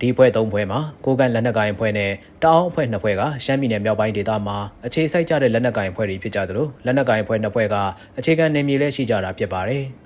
[0.00, 2.10] ဒီဖွဲ့၃ဖွဲ့မှာကိုကန်လက်နက်ကိုင်ဖွဲ့နဲ့
[2.42, 7.76] တအောင်းအဖွဲ့နှစ်ဖွဲ့ကရှမ်းပြည်နယ်မြောက်ပိုင်းဒေသမှာအခြေစိုက်ကြတဲ့လက်နက်ကိုင်ဖွဲ့တွေဖြစ်ကြသလိုလက်နက်ကိုင်ဖွဲ့နှစ်ဖွဲ့က
[8.18, 9.84] အခြေခံနေမြေလည်းရှိကြတာဖြစ်ပါတယ်။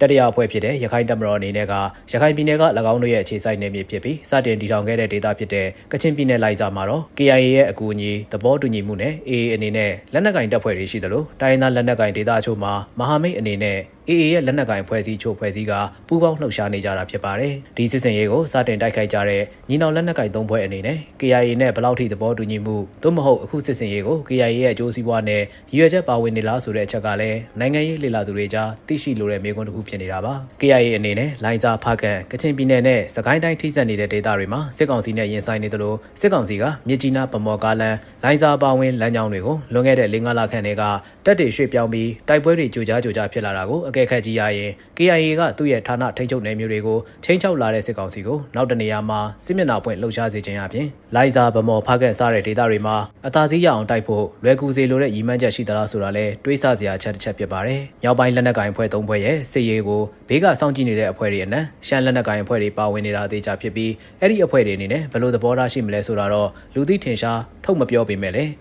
[0.00, 1.74] တတိယအဖွဲ့ဖြစ်တဲ့ရခိုင်တပ်မတော်အနေနဲ့က
[2.12, 13.78] ရခိုင်ပြည်နယ်က၎င်းတို့ရဲ့အခြေစိုက်နယ်မြေဖြစ်ပြီးစတင်တည်ထောင်ခဲ့တဲ့ဒေသဖြစ်တဲ့ကချင်ပြည်နယ်လိုက်စာမှာတော့ KIA ရဲ့အကူအညီသဘောတူညီမှုနဲ့ AA အနေနဲ့လက်နက်ကင်တပ်ဖွဲ့တွေရှိသလိုတိုင်းဒေသလက်နက်ကင်ဒေသအချို့မှာမဟာမိတ်အနေနဲ့
[14.10, 15.72] AA ရဲ့လက်နက်ကင်ဖွဲ့စည်းချို့ဖွဲ့စည်းက
[16.08, 40.82] ပူးပေါင်းလှုပ်ရှားနေကြတာဖြစ်ပါတယ်။ဒီစစ်စင်ရေးကိုစတင်တိုက်ခိုက်ကြတဲ့ညီနောင်လက်နက်ကင်သုံးဖွဲ့အနေနဲ့ KIA နဲ့ဘယ်လောက်ထိသဘောတူညီမှုသို့မဟုတ်အခုစစ်စင်ရေးကို KIA ရဲ့အကျိုးစီးပွားနဲ့ရည်ရွယ်ချက်ပါဝင်နေလားဆိုတဲ့အချက်ကလည်းနိုင်ငံရေးလေလာသူတွေကြားသိရှိလိုတဲ့မေးခွန်းတစ်ခုဖြစ်နေတာပါ။ KIA အနေနဲ့လိုင်ဇာဖကန်ကချင်ပြည်နယ်နဲ့စကိုင်းတိုင်းထိစပ်နေတဲ့ဒေသတွေမှာစစ်ကောင်စီနဲ့ရင်ဆိုင်နေသလိုစစ်ကောင်စီကမြစ်ကြီးနားဗမော်ကားလန်လိုင်ဇာပါဝင်လမ်းကြောင်းတွေကိုလွန်ခဲ့တဲ့၄-၅လခန့်တည်းက
[41.24, 68.52] တက်တွေရွှေ့ပြောင်းပြီးတိုက်ပွဲတွေကြိုကြားကြိုကြားဖြစ်လာတာကိုအကဲခတ်ကြည့်ရရင် KIA ကသူ့ရဲ့ဌာနထိန်းချုပ်နယ်မြေတွေကိုချင်းချောက်လာတဲ့စစ်ကောင်စီကိုနောက်တနေရာမှာစစ်မျက်နှာပွင့်လှုပ်ရှားစေခြင်းအပြင်လိုင်ဇာဗမော်ဖားကန်စားတဲ့ဒေသတွေမှာအသာစီးရအောင်တိုက်ဖို့လွယ်ကူစေလိုတဲ့ရည်မှန်းချက်ရှိသလားဆိုတာလဲတွေးဆစရာချက်တစ်ချက်ဖြစ်ပါတယ်။မြောက်ပိုင်းလက်နက်ကိုင်အဖွဲ့၃ဖွဲ့ရဲ့စစ်ရေးကိုဘေးကစောင့်ကြည့်နေတဲ့အဖွဲ့တွေအနက်ရှမ်းလက်နက်ကိုင်အဖွဲ့တွေပါဝင်နေတာအသေးချဖြစ်ပြီးအဲ့ဒီအဖွဲ့တွေအနေနဲ့ဘယ်လိုသဘောထားရှိမလဲဆိုတာတော့လူသိထင်ရှားထုတ်မပြောပေမဲ့လည်း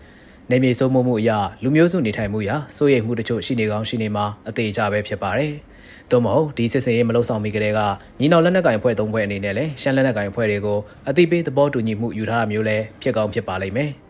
[0.52, 1.32] နေမြေစိုးမိုးမှုအရ
[1.64, 5.54] လူမျိုးစုနေထိုင်မှုအရစိုးရိမ်မှုတချို့ရှိနေကောင်းရှိနေမှာအသေးချပဲဖြစ်ပါတယ်။
[6.12, 7.80] သို့မဟုတ်ဒီစစ်စင်ရေးမလုံဆောင်မီကလေးက
[8.20, 10.80] ညီနောင်လက်နက်ကိုင်ဖွဲ့သုံးဖွဲ့အနေနဲ့လည်းရှမ်းလက်နက်ကိုင်ဖွဲ့တွေကို
[11.10, 13.92] အတိပေးသဘောတူညီမှုယူထားတာမျိုးလည်းဖြစ်ကောင်းဖြစ်ပါလိမ့်မယ်။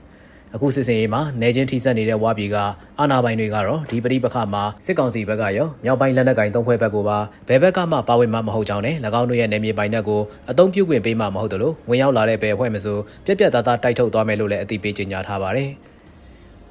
[0.56, 2.58] အခုစစ်စင်ရေးမှာနေချင်းထိစပ်နေတဲ့ဝါပြည်က
[3.00, 15.72] အာဏာပိုင်တွေကတော့ဒီပဋိပက္ခမှာစစ်ကောင်စီဘက်ကရောမြောက်ပိုင်းလက်နက်ကင်သုံးဖွဲ့ဘက်ကိုပါဘယ်ဘက်ကမှပါဝင်မှာမဟုတ်ကြောင်းနဲ့၎င်းတို့ရဲ့နယ်မြေပိုင်နက်ကိုအုံပြုခွင့်ပေးမှာမဟုတ်သလိုဝင်ရောက်လာတဲ့ဘယ်အဖွဲ့မဆိုပြက်ပြက်သားသားတိုက်ထုတ်သွားမယ်လို့လည်းအသိပေးကြေညာထားပါတယ်။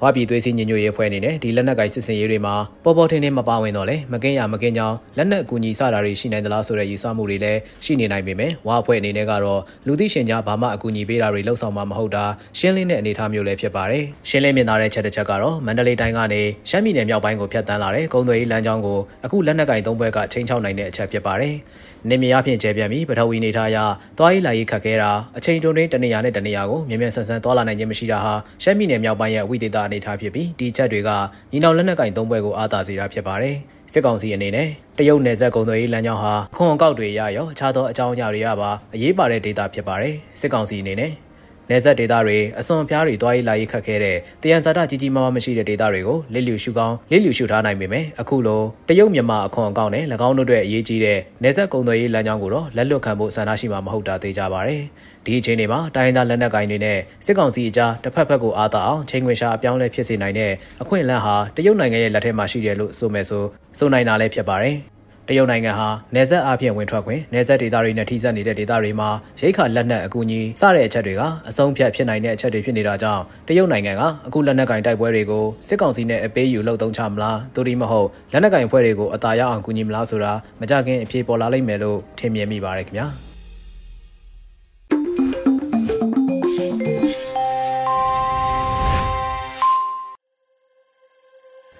[0.03, 12.25] ဝါပြည်သွေးစည်းညညရေးအဖွဲ့အနေနဲ့ဒီလက်နက်ကင်စစ်စင်ရေးတွေမှာပေါ်ပေါ်ထင်းထင်းမပါဝင်တော့လဲမကင်းရမကင်းကြောင်းလက်နက်အကူအညီစတာတွေရှိနိုင်သလားဆိုတဲ့ယူဆမှုတွေလည်းရှိနေနိုင်ပေမဲ့ဝါအဖွဲ့အနေနဲ့ကတော့လူသိရှင်ကြားဘာမှအကူအညီပေးတာတွေလှုပ်ဆောင်မှာမဟုတ်တာ
[12.59, 21.55] ရှင်းလင်းတဲ့အနေအထားမျိုးလည်းဖြစ်ပါတယ်ရှင်းလင်းမြင်သာတဲ့ချက်တစ်ချက်ကတော့မန္တလေးတိုင်းကနေရှမ်းပြည်နယ်မြောက်ပိုင်းကိုဖျက်တမ်းလာတဲ့ကုန်းသွေးလမ်းကြောင်းကိုအခုလက်နက်ကင်သုံးဘက်ကချိန်ချောက်နိုင်တဲ့အချက်ဖြစ်ပါတယ်
[22.09, 23.77] နေမြေအဖြစ်ကျဲပြန့်ပြီးပထဝီနေထားရ
[24.17, 28.33] သွားရေးလာရေးခက်ခဲတာအချိန်တွင်းတနေရာနဲ့တနေရာကိုမြင်မြန်ဆန်ဆန်သွားလာနိုင်ခြင်းမရှိတာဟာ
[28.63, 31.09] ရှမ်းပြည်နယ်မြောက်ပိုင်းရဲ့ဝိသေသအနေထားဖြစ်ပြီးဒီချက်တွေက
[31.51, 33.55] ညီနောင်လက်နက်ကင်သုံးဘွဲကိုအားသာစေတာဖြစ်ပါတယ်
[33.93, 41.11] စစ်ကောင်စီအနေနဲ့တရုတ်နယ်စပ်ကုန်သွယ်ရေးလမ်းကြောင်းဟာခွန်အကောက်တွေရရောအခြားသောအကြောင်းအရာတွေရပါအရေးပါတဲ့ဒေတာဖြစ်ပါတယ်စစ်ကောင်စီအနေနဲ့
[41.69, 54.75] နေဆက်ဒေသတွေအစွန်ဖျားတွေတွားရေးလာရေးခက်ခဲတဲ့တယံဇာတကြီးကြီးမားမားမရှိတဲ့ဒေသတွေကိုလစ်လျူရှုကောင်းလစ်လျူရှုထားနိုင်ပေမဲ့အခုလိုတရုတ်မြန်မာအခွန်အကောင့်နဲ့၎င်းတို့အတွက်အရေးကြီးတဲ့နေဆက်ကုံသွယ်ရေးလမ်းကြောင်းကိုတော့လက်လွတ်ခံဖို့ဆန္ဒရှိမှာမဟုတ်တာသိကြပါဗျ။
[55.25, 60.51] ဒီအချိန်တွေမှာတိုင်းဒေသလက်နက်ကိုင်တွေနဲ့စစ်ကောင်စီအကြားတစ်ဖက်ဖက်ကိုအားသာအောင်ချိန်ခွင်ရှာအပြောင်းလဲဖြစ်စေနိုင်တဲ့
[60.81, 63.43] အခွင့်အလမ်းဟာတရုတ်နိုင်ငံရဲ့လက်ထဲမှာရှိတယ်လို့ဆိုမယ်ဆို
[63.77, 64.77] ဆိုနိုင်တာလည်းဖြစ်ပါတယ်။
[65.29, 83.28] တရုတ်နိုင်ငံဟာနယ်စပ်အပြင်ဝင်ထွက်ခွင့်နယ်စပ်ဒေသတွေနဲ့ထိစပ်နေတဲ့ဒေသတွေမှာရိတ်ခါလက်နက်အကူအညီစတဲ့အချက်တွေကအဆုံးဖြတ်ဖြစ်နိုင်တဲ့အချက်တွေဖြစ်နေတာကြောင့်တရုတ်နိုင်ငံကအခုလက်နက်ကင်တိုက်ပွဲတွေကိုစစ်ကောင်စီနဲ့အပေးယူလှုပ်သုံးချမလားသို့ဒီမဟုတ်လက်နက်ကင်ဖွဲ့တွေကိုအသာရအောင်ကူညီမလားဆိုတာမကြခင်အပြေပေါ်လာလိမ့်မယ်လို့ထင်မြင်မိပါတယ်ခင်ဗျာ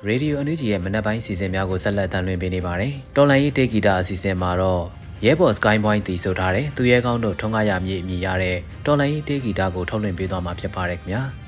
[0.08, 4.84] ရေဒီယိုအန်ယူဂျီရဲ့မနက်ပိုင်းစီစဉ်များကိုဆက်လက်တင်ပြနေပါတယ်။တော်လိုင်းရေးတေဂီတာအစီအစဉ်မှာတော့
[5.26, 11.24] ရဲဘော် Sky Point တည်ဆိုထားတဲ့သူရဲကောင်းတို့ထုံးကားရမြေအမိရတဲ့တော်လိုင်းရေးတေဂီတာကိုထုတ်လွှင့်ပေးသွားမှာဖြစ်ပါတယ်ခင်ဗျာ။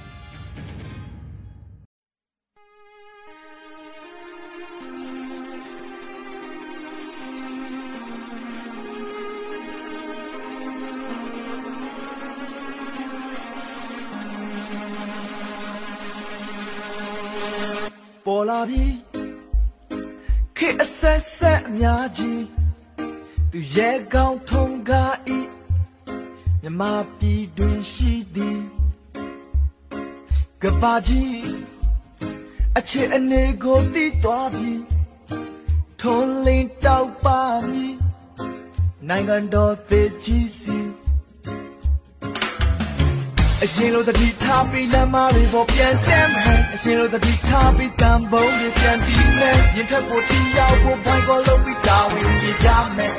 [18.42, 18.86] ပေါ်လာပြီ
[20.58, 22.44] ခေအဆက်ဆက်အများကြီး
[23.52, 25.40] သူရဲ့ကောင်းထုံကားဤ
[26.62, 26.82] မြမ
[27.18, 28.60] ပြည်တွင်ရှိသည်
[30.62, 31.42] ကဘာကြီး
[32.78, 34.72] အချစ်အနေကိုတည်သွားပြီ
[36.02, 37.96] ထုံးလင်းတောက်ပါမည်
[39.08, 40.50] နိုင်ငံတော်သေးကြီး
[43.64, 53.14] အရင်လိုတတိထားပြီးလမ်းမတွေပေါ်ပြန်တက်မယ်အရင်လိုတတိထားပြီးတန်ပုံးတွေပြန်ပြီးမယ်ရင်ထက်ပေါ်တီးရောက်ဖို့ဘိုင်ကောလုံးပြီးတာဝန်ကြီးကြမယ်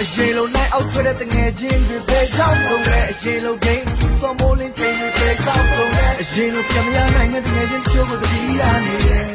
[0.00, 3.84] အရင်လိုနိုင်အောက်ထွက်တဲ့တငယ်ချင်းတွေပဲရောက်ကုန်တယ်အရင်လိုဂိမ်း
[4.20, 9.30] စောမိုးလင်းချိန်တွေပဲရောက်ကုန်တယ်အရင်လိုပြန်မရနိုင်တဲ့တငယ်ချင်းချိုးကိုတတိရနေတယ်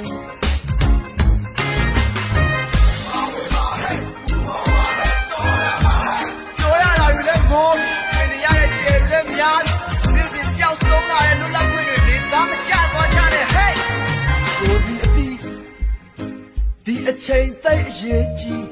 [16.86, 18.66] ဒီအချိန်သိအရေးကြီး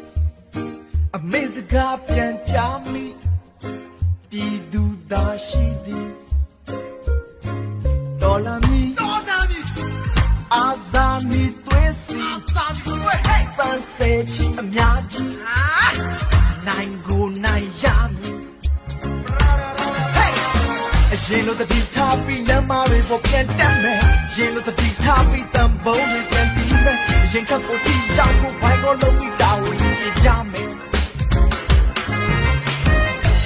[1.17, 2.57] အမေစကားပြန်ကြ
[2.91, 3.05] မိ
[4.29, 6.09] ပြည်သူသားရှိသည်
[8.21, 8.62] တော်လာမီ
[22.13, 23.99] ထားပြီးလမ်းမတွေပေါ်ပြန်တက်မယ်
[24.35, 26.97] ရင်လိုတတိထားပြီးတံပုံးတွေပြန်ပြီးမယ်
[27.31, 30.69] ရင်ခတ်ကိုတီးရောက်ကိုဘိုင်ကိုလုံးပြီးတာဝန်ကြီးကြမယ်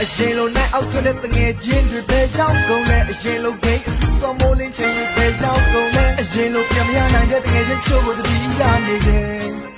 [0.02, 9.77] အရင်လိုနဲ့အောက်ထွက်တဲ့တငယ်ချင်းတွေပဲရောက်ကုန်လဲအရင်လိုဂိမ်းအစုစောမိုးလင်းချိန်တွေပဲရောက်ကုန်လဲအရင်လိုပြန်မရနိုင်တဲ့တငယ်ချင်းချို့ကိုတတိရနေတယ်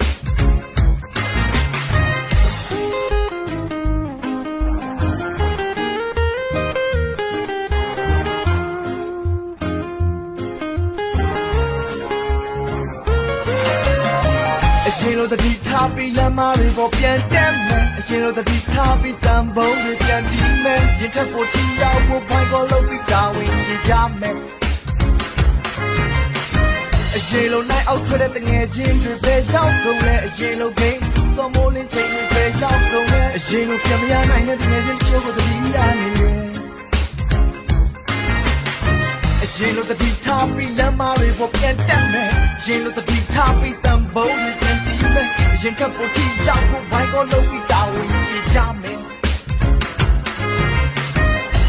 [15.81, 24.35] ထားပြီးလမ်းမတွေပေါ်ပြန်တက်မယ်အရင်လိုတတိထားပြီးတန်ပုံးတွေပြန်ပြီးမယ်ရင်ထက်ပေါ်တီရောက်ဖို့ဘိုင်ကောလုံးပြီးတာဝန်ကြီးကြမယ်
[27.15, 31.01] အရင်လိုနိုင်အောက်ထွက်တဲ့တငယ်ချင်းတွေပဲရောက်ကုန်လဲအရင်လိုဂိမ်း
[31.35, 36.49] စောမိုးလင်းချိန်တွေပဲရောက်ကုန်လဲအရင်လိုပြန်မရနိုင်တဲ့တငယ်ချင်းချိုးကိုတတိရနေတယ်
[39.59, 42.31] ရင်လိုတတိထားပြီးလမ်းမတွေပေါ်ပြန်တက်မယ်
[42.65, 44.88] ရင်လိုတတိထားပြီးတန်ပုံးတွေပြန်ပြီးမယ်
[45.63, 48.99] ရင်ထပ်ပေါ်တီရောက်ဖို့ဘိုင်ကောလုံးပြီးတာဝန်ကြီးကြမယ်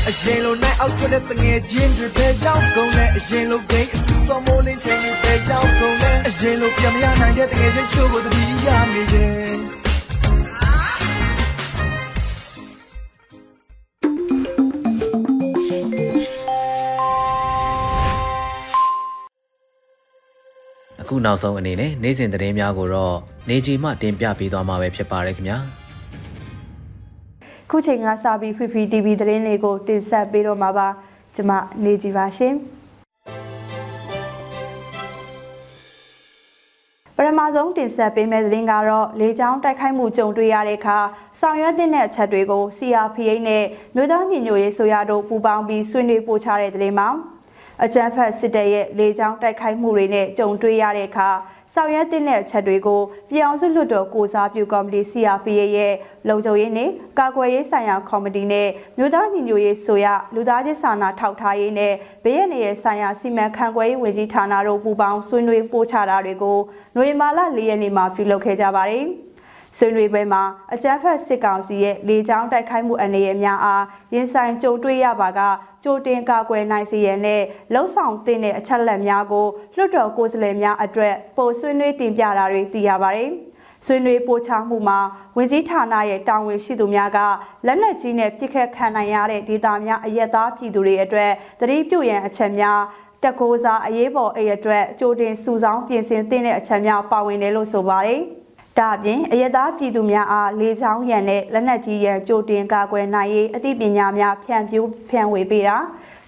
[0.08, 9.79] အရင်လိုနဲ့အောက်ထွက်တဲ့တငယ်ချင်းတွေပဲရောက်ကုန်လဲအရင်လိုဂိမ်းအစုစောမိုးလင်းချိန်တွေပဲရောက်ကုန်လဲအရင်လိုပြန်မရနိုင်တဲ့တငယ်ချင်းချို့ကိုတတိရနေတယ်
[21.10, 23.16] အခုနောက်ဆုံးအနေနဲ့နေ့စဉ်သတင်းများကိုတော့
[23.48, 25.58] နေကြီးမှတင်ပြပေးသွားမှာပဲဖြစ်ပါတယ်ခင်ဗျာ
[27.70, 30.88] ခုချိန်ကစပြီး Fifi TV သတင်းလေးကိုတင်ဆက်ပေးတော့မှာပါ
[31.36, 31.52] ကျွန်မ
[31.84, 32.54] နေကြီးပါရှင်
[37.16, 40.98] ပထမဆုံးတင်ဆက်ပေးမယ့်သတင်းကတော့လေကြောင်းတိုက်ခိုက်မှုကြုံတွေ့ရတဲ့အခါ
[41.40, 47.08] ဆောင်ရွက်တဲ့အချက်တွေကို CRPH နဲ့မြို့သားညီညွတ်ရေးဆိုရတို့ပူးပေါင်းပြီးဆွေးနွေးပို့ချတဲ့သတင်းမှာ
[47.84, 51.28] အကြမ်းဖက်စစ်တပ်ရဲ့လေကြောင်းတိုက်ခိုက်မှုတွေနဲ့ကြုံတွေ့ရတဲ့အခါ
[51.74, 55.94] ဆောင်ရွက်တဲ့အချက်တွေကိုပြည်အောင်စုလွှတ်တော်ကိုစားပြုကော်မတီ CRPA ရဲ့
[56.28, 61.92] လုံခြုံရေးနဲ့ကာကွယ်ရေးဆိုင်ရာကော်မတီနဲ့မြို့သားညီညွတ်ရေးဆိုရလူသားချင်းစာနာထောက်ထားရေးနဲ့
[62.24, 66.58] ဘေးရန်ရဲ့ဆိုင်ရာစီမံခန့်ခွဲရေးဝန်ကြီးဌာနတို့ပူးပေါင်းဆွေးနွေးပို့ချတာတွေကို
[66.94, 69.04] ຫນွေမာလ၄ရက်နေ့မှာပြုလုပ်ခဲ့ကြပါတယ်။
[69.78, 70.42] ဆွေးနွေးပွဲမှာ
[70.74, 75.40] အကြမ်းဖက်စစ်ကောင်စီရဲ့လေကြောင်းတိုက်ခိုက်မှုအနေအများအားရင်ဆိုင်ကြုံတွေ့ရပါက
[75.84, 83.30] ကြိုတင်ကာကွယ်နိုင်စေရန်နဲ့လှုံ့ဆော်တဲ့အချက်လက်များကိုလွှတ်တော်ကိုယ်စားလှယ်များအတွက်ပို့ဆွေးနွေးတင်ပြတာတွေသိရပါတယ်။
[83.86, 84.98] ဆွေးနွေးပို့ချမှုမှာ
[85.36, 87.18] ဝင်ကြီးဌာနရဲ့တာဝန်ရှိသူများက
[87.66, 91.30] လက်နက်ကြီးနဲ့ပြစ်ခတ်ခံနိုင်ရတဲ့ဒေသများအရက်သားပြည်သူတွေအတွက်
[91.60, 92.80] တတိပြုရန်အချက်များ
[93.24, 98.22] တကိုးစားအရေးပေါ်အိတ်အတွက်ကြိုတင်စုဆောင်းပြင်ဆင်သင့်တဲ့အချက်များပါဝင်တယ်လို့ဆိုပါတယ်။
[98.78, 105.76] ဒါအပြင်အယက်သားပြည်သူများအားလေချောင်းရန်နဲ့လက်နက်ကြီးရန်ကြိုတင်ကာကွယ်နိုင်ရေးအသိပညာများဖြန့်ဖြူးဖြန့်ဝေပေးတာ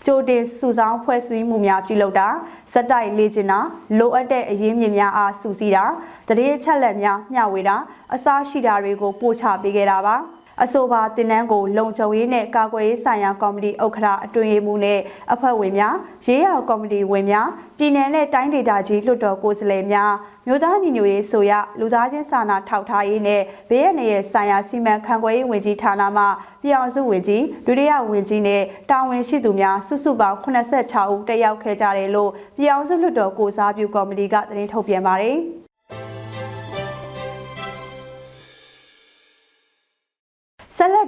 [0.06, 2.28] ကြိုတင်စုဆောင်းဖွဲ့စည်းမှုများပြုလုပ်တာ
[2.72, 3.60] စက်တိုက်လေ့ကျင့်တာ
[3.98, 5.84] လိုအပ်တဲ့အရေးမြစ်များအားစုစည်းတာ
[6.28, 7.76] တရေချက်လက်များမျှဝေတာ
[8.14, 10.16] အစားရှိတာတွေကိုပို့ချပေးခဲ့တာပါ
[10.64, 15.00] အဆိုပါတင်နန်းကိုလုံခြုံရေးနဲ့ကာကွယ်ရေးဆိုင်ရာကော်မတီဥက္ကဋ္ဌအတွင်းရေးမှူးနဲ့
[15.32, 15.94] အဖွဲ့ဝင်များ
[16.24, 17.48] ရေးရာကော်မတီဝင်များ
[17.78, 20.12] ပြည်내နဲ့တိုင်းဒေသကြီးလွှတ်တော်ကိုယ်စားလှယ်များ
[20.46, 26.24] မြို့သားညီညွတ်ရေးဆိုရလူသားချင်းစာနာထောက်ထားရေးနဲ့ဘေးရန်ရဲ့ဆိုင်ရာစီမံခန့်ခွဲရေးဝန်ကြီးဌာနမှ
[26.62, 35.38] ပြည်အောင်စုဝန်ကြီးဒုတိယဝန်ကြီးနဲ့တာဝန်ရှိသူများစုစုပေါင်း86ဦးတက်ရောက်ခဲ့ကြတယ်လို့ပြည်အောင်စုလွှတ်တော်ကိုစားပြုကော်မတီကသတင်းထုတ်ပြန်ပါတယ်။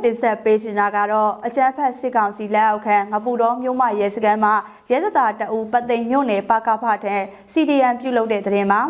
[0.04, 4.54] တင်ဆက်ပေးချင်တာကတော့အကြမ်းဖက်စစ်ကောင်စီလက်အောက်ခံငပူတော်မြို့မရဲစခန်းမှာ
[4.90, 7.16] ရဲတပ်သားတအူပတ်သိမ်မြို့နယ်ပါကဖထံ
[7.52, 8.82] CDN ပြုလုပ်တဲ့တဲ့တင်မှာ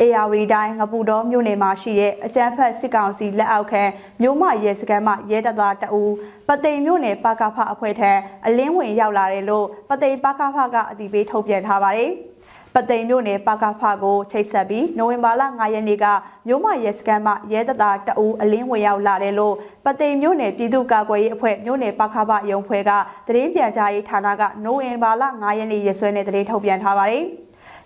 [0.00, 3.82] အေယာဝတီတိုင်းငပူတော်မြို့နယ်မှာရှိတဲ့အကြမ်းဖက်စစ်ကောင်စီလက်အောက်ခံ
[4.22, 6.02] မြို့မရဲစခန်းမှာရဲတပ်သားတအူ
[6.48, 8.12] ပသိမ်မြို့နယ်ပါကဖအဖွဲ့ထံ
[8.46, 12.10] အလင်းဝင်ရောက်လာတယ်လို့ပသိမ်ပါကဖကအတည်ပြုထုတ်ပြန်ထားပါတယ်။
[12.74, 16.06] ပသိမ်မြို့နယ်ပကဖကိုချိတ်ဆက်ပြီးနိုဝင်ဘာလ9ရက်နေ့က
[16.46, 19.54] မြို့မရဲစခန်းမှရဲတပ်သားတအူးအလင်းဝင်ရောက်လာတယ်လို့
[19.84, 22.90] ပသိမ်မြို့နယ်ပြည်သူ့ကာကွယ်ရေးအဖွဲ့မြို့နယ်ပကဖရုံဖွဲ့က
[23.26, 27.24] သတင်းပြန်ကြားရေးဌာနကနိုဝင်ဘာလ9ရက်နေ့ရက်စွဲနဲ့သတင်းထုတ်ပြန်ထားပါတယ်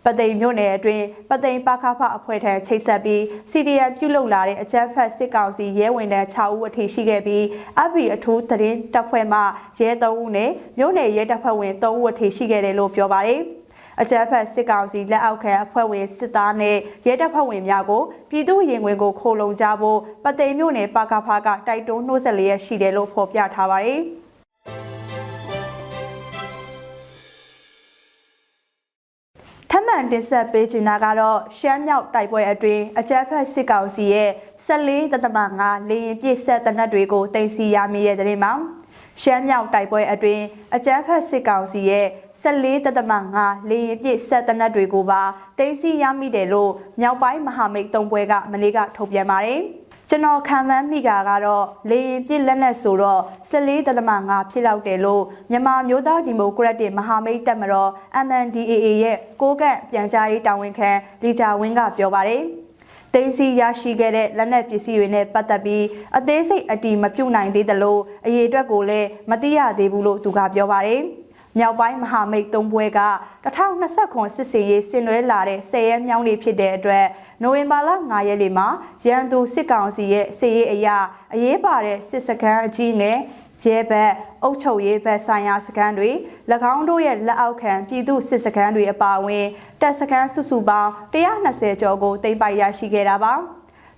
[0.04, 3.20] ပသိမ်မြို့နယ်အတွင်းပသိမ်ပါခဖအဖွဲ့ထံချိတ်ဆက်ပြီး
[3.50, 7.44] CDN ပြုလုပ်လာတဲ့အကြမ်းဖက်စစ်ကောင်စီရဲဝင်တန်း6ဦးအထိရှိခဲ့ပြီး
[7.80, 9.40] အဘီအထူးသတင်းတပ်ဖွဲ့မှ
[9.78, 13.42] ရဲ3ဦးနဲ့မြို့နယ်ရဲတပ်ဖွဲ့ဝင်3ဦးအထိရှိခဲ့တယ်လို့ပြောပါတယ်။
[14.00, 16.76] အကြမ်းဖက်စစ်ကောင်စီလက်အောက်ခံအဖွဲ့ဝင်စစ်သားနဲ့
[17.06, 24.00] ရဲတပ်ဖွဲ့ဝင်များကိုပြည်သူရင်ဝင်ကိုခိုလုံကြဖို့ပသိမ်မြို့နယ်ပါကဖာကတိုက်တွန်းနှိုးဆက်လျက်ရှိတယ်လို့ဖော်ပြထားပါတယ်။
[29.70, 34.30] ထမှန်တင်ဆက်ပေးချင်တာကတော့ရှမ်းမြောက်တိုက်ပွဲအတွင်းအကြမ်းဖက်စစ်ကောင်စီရဲ့
[34.66, 38.52] 14.5လေရင်ပြည့်ဆက်တနက်တွေကိုတင်စီရမိတဲ့တဲ့မှာ
[39.22, 40.42] ရှမ်းမြောက်တိုက်ပွဲအတွင်း
[40.76, 42.06] အကြမ်းဖက်စစ်ကောင်စီရဲ့
[42.42, 45.22] 14.5လေရင်ပြည့်ဆက်တနက်တွေကိုပါ
[45.58, 49.60] တင်စီရမိတယ်လို့မြောက်ပိုင်းမဟာမိတ်သုံးပွဲကမနေ့ကထုတ်ပြန်ပါတယ်။
[50.08, 53.20] ကျွန်တော်ခံမှန်းမိတာကတော့လေရင်ပြည့်လက်နက်ဆိုတော့
[53.50, 57.90] 14.5ဖြစ်လောက်တယ်လို့မြန်မာမျိုးသားဒီမိုကရက်တစ်မဟာမိတ်တပ်မတော်
[58.26, 60.90] MNDAA ရဲ့ကိုကန့်ပြန်ကြားရေးတာဝန်ခံ
[61.22, 62.42] လီဂျာဝင်းကပြောပါတယ်။
[63.12, 65.84] သိန်းစီရရှိခဲ့တဲ့လက်နက်ပစ္စည်းတွေနဲ့ပတ်သက်ပြီး
[66.16, 71.02] အသေးစိတ်အတီမပြုတ်နိုင်သေးသလိုအရေးအတွက်ကိုလည်းမသိရသေးဘူးလို့သူကပြောပါတယ်။
[71.58, 73.00] မြောက်ပိုင်းမဟာမိတ်သုံးဘွဲက
[73.44, 77.06] 2029စစ်စင်ရေးဆင်နွှဲလာတဲ့ဆယ်ရဲမြောင်းလေးဖြစ်တဲ့အတွက်
[77.42, 78.68] နိုဝင်ဘာလ9ရက်နေ့မှာ
[79.06, 80.96] ရန်သူစစ်ကောင်စီရဲ့စစ်ရေးအရာ
[81.34, 83.18] အရေးပါတဲ့စစ်စခန်းအကြီးနဲ့
[83.64, 84.12] ရဲဘက်
[84.42, 86.10] အုပ်ချုပ်ရေးဘက်ဆိုင်ရာစခန်းတွေ၎
[86.74, 89.46] င်းတို့ရဲ့လက်အောက်ခံပြည်သူစစ်စခန်းတွေအပါအဝင်
[89.80, 93.34] တပ်စခန်းစုစုပေါင်း120ကျော်ကိုတင်ပိုက်ရရှိခဲ့တာပါ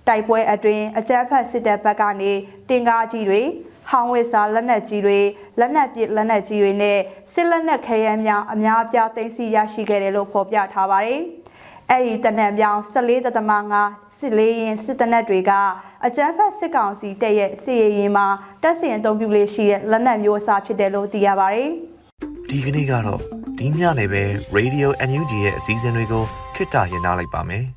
[0.07, 2.31] တိုက်ပွဲအတွင်းအကြမ်းဖက်စစ်တပ်ဘက်ကနေ
[2.69, 3.41] တင်ကားကြီးတွေ
[3.89, 5.19] ဟောင်းဝစ်စာလက်နက်ကြီးတွေ
[5.59, 6.99] လက်နက်ပစ်လက်နက်ကြီးတွေနဲ့
[7.33, 11.21] စစ်လက်နက်ခဲယမ်းများအများအပြားသိမ်းဆည်းရရှိခဲ့တယ်လို့ဖော်ပြထားပါတယ်။
[11.91, 15.51] အဲ့ဒီတနက်ပြောင်း14.5စစ်လေးရင်စစ်တနက်တွေက
[16.05, 18.27] အကြမ်းဖက်စစ်ကောင်စီတပ်ရဲ့စစ်ရေးရင်မှာ
[18.63, 21.69] တပ်စင်အုံပြုလေးရှိတဲ့လက်နက်မျိုးအစားဖြစ်တယ်လို့သိရပါတယ်။
[22.49, 23.21] ဒီကနေ့ကတော့
[23.59, 24.23] ဒီညနေပဲ
[24.57, 26.23] Radio NUG ရဲ့အစည်းအဝေးကို
[26.55, 27.65] ခਿੱတရရလိုက်ပါမယ်။